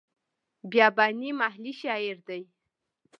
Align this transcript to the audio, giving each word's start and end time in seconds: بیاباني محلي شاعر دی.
بیاباني 0.71 1.29
محلي 1.39 1.73
شاعر 1.81 2.17
دی. 2.27 2.41